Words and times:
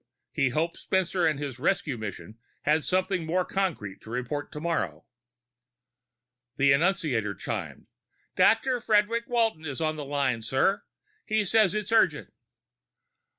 He 0.31 0.49
hoped 0.49 0.79
Spencer 0.79 1.27
and 1.27 1.37
his 1.37 1.59
rescue 1.59 1.95
mission 1.95 2.39
had 2.63 2.83
something 2.83 3.23
more 3.23 3.45
concrete 3.45 4.01
to 4.01 4.09
report 4.09 4.51
tomorrow. 4.51 5.05
The 6.57 6.73
annunciator 6.73 7.35
chimed. 7.35 7.85
"Dr. 8.35 8.81
Frederic 8.81 9.25
Walton 9.27 9.63
is 9.63 9.79
on 9.79 9.97
the 9.97 10.03
line, 10.05 10.41
sir. 10.41 10.81
He 11.23 11.45
says 11.45 11.75
it's 11.75 11.91
urgent." 11.91 12.33